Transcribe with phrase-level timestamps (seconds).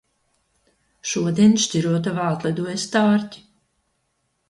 [1.09, 3.49] Šodien Šķirotavā atlidoja stārķi.